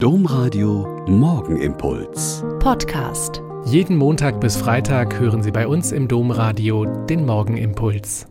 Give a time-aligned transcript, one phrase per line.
[0.00, 2.44] Domradio Morgenimpuls.
[2.60, 3.42] Podcast.
[3.64, 8.28] Jeden Montag bis Freitag hören Sie bei uns im Domradio den Morgenimpuls.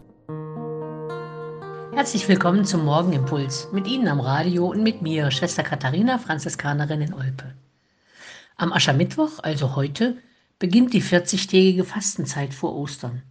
[1.94, 3.68] Herzlich willkommen zum Morgenimpuls.
[3.74, 7.54] Mit Ihnen am Radio und mit mir, Schwester Katharina, Franziskanerin in Olpe.
[8.56, 10.16] Am Aschermittwoch, also heute,
[10.60, 13.24] beginnt die 40-tägige Fastenzeit vor Ostern.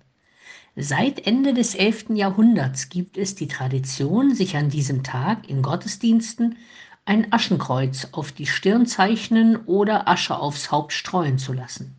[0.79, 2.11] Seit Ende des 11.
[2.11, 6.59] Jahrhunderts gibt es die Tradition, sich an diesem Tag in Gottesdiensten
[7.07, 11.95] ein Aschenkreuz auf die Stirn zeichnen oder Asche aufs Haupt streuen zu lassen.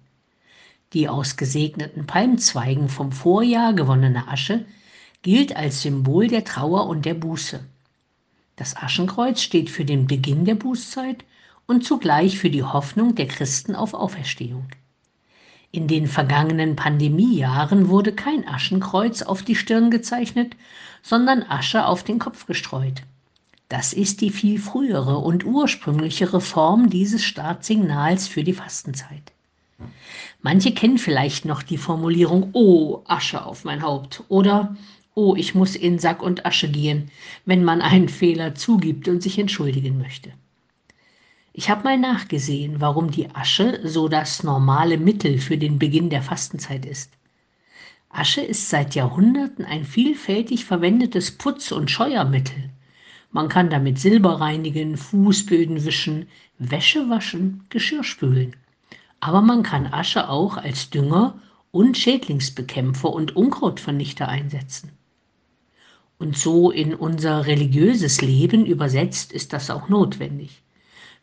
[0.92, 4.66] Die aus gesegneten Palmzweigen vom Vorjahr gewonnene Asche
[5.22, 7.62] gilt als Symbol der Trauer und der Buße.
[8.58, 11.24] Das Aschenkreuz steht für den Beginn der Bußzeit
[11.68, 14.68] und zugleich für die Hoffnung der Christen auf Auferstehung.
[15.72, 20.58] In den vergangenen Pandemiejahren wurde kein Aschenkreuz auf die Stirn gezeichnet,
[21.02, 23.04] sondern Asche auf den Kopf gestreut.
[23.70, 29.34] Das ist die viel frühere und ursprünglichere Form dieses Startsignals für die Fastenzeit.
[30.42, 34.76] Manche kennen vielleicht noch die Formulierung Oh, Asche auf mein Haupt oder
[35.16, 37.10] Oh, ich muss in Sack und Asche gehen,
[37.46, 40.32] wenn man einen Fehler zugibt und sich entschuldigen möchte.
[41.54, 46.22] Ich habe mal nachgesehen, warum die Asche so das normale Mittel für den Beginn der
[46.22, 47.12] Fastenzeit ist.
[48.10, 52.67] Asche ist seit Jahrhunderten ein vielfältig verwendetes Putz- und Scheuermittel.
[53.32, 56.28] Man kann damit Silber reinigen, Fußböden wischen,
[56.60, 58.56] Wäsche waschen, Geschirr spülen.
[59.20, 61.40] Aber man kann Asche auch als Dünger
[61.72, 64.92] und Schädlingsbekämpfer und Unkrautvernichter einsetzen.
[66.20, 70.64] Und so in unser religiöses Leben übersetzt ist das auch notwendig.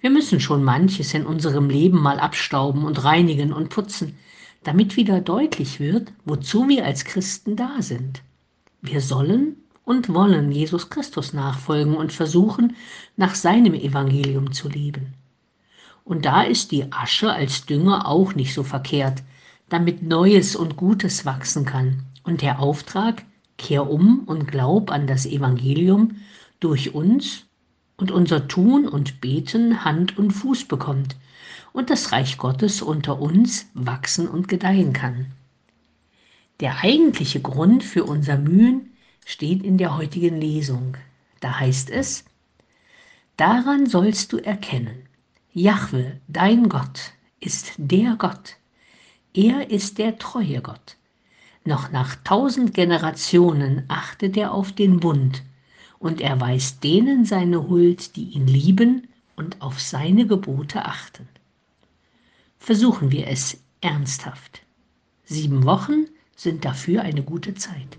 [0.01, 4.17] Wir müssen schon manches in unserem Leben mal abstauben und reinigen und putzen,
[4.63, 8.23] damit wieder deutlich wird, wozu wir als Christen da sind.
[8.83, 12.77] Wir sollen und wollen Jesus Christus nachfolgen und versuchen,
[13.17, 15.15] nach seinem Evangelium zu leben.
[16.05, 19.23] Und da ist die Asche als Dünger auch nicht so verkehrt,
[19.69, 23.25] damit Neues und Gutes wachsen kann und der Auftrag,
[23.57, 26.17] kehr um und glaub an das Evangelium,
[26.61, 27.45] durch uns
[27.97, 31.17] und unser Tun und Beten Hand und Fuß bekommt
[31.73, 35.27] und das Reich Gottes unter uns wachsen und gedeihen kann.
[36.61, 38.94] Der eigentliche Grund für unser Mühen
[39.25, 40.97] steht in der heutigen Lesung.
[41.41, 42.25] Da heißt es,
[43.37, 45.09] Daran sollst du erkennen,
[45.53, 48.57] Jahwe, dein Gott, ist der Gott.
[49.35, 50.97] Er ist der treue Gott.
[51.65, 55.43] Noch nach tausend Generationen achtet er auf den Bund
[55.99, 61.27] und erweist denen seine Huld, die ihn lieben und auf seine Gebote achten.
[62.59, 64.63] Versuchen wir es ernsthaft.
[65.25, 67.99] Sieben Wochen sind dafür eine gute Zeit.